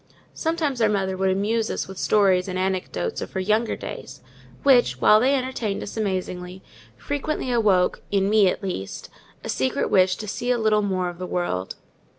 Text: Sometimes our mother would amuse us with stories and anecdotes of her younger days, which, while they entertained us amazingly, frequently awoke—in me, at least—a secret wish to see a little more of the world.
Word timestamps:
Sometimes 0.33 0.81
our 0.81 0.89
mother 0.89 1.15
would 1.15 1.29
amuse 1.29 1.69
us 1.69 1.87
with 1.87 1.99
stories 1.99 2.47
and 2.47 2.57
anecdotes 2.57 3.21
of 3.21 3.33
her 3.33 3.39
younger 3.39 3.75
days, 3.75 4.19
which, 4.63 4.99
while 4.99 5.19
they 5.19 5.35
entertained 5.35 5.83
us 5.83 5.95
amazingly, 5.95 6.63
frequently 6.97 7.51
awoke—in 7.51 8.27
me, 8.27 8.47
at 8.49 8.63
least—a 8.63 9.47
secret 9.47 9.91
wish 9.91 10.15
to 10.15 10.27
see 10.27 10.49
a 10.49 10.57
little 10.57 10.81
more 10.81 11.07
of 11.07 11.19
the 11.19 11.27
world. 11.27 11.75